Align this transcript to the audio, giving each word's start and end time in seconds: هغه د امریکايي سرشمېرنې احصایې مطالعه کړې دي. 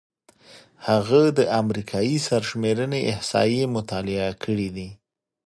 هغه 0.87 1.21
د 1.37 1.39
امریکايي 1.61 2.17
سرشمېرنې 2.27 2.99
احصایې 3.11 3.63
مطالعه 3.75 4.29
کړې 4.43 4.69
دي. 4.75 4.89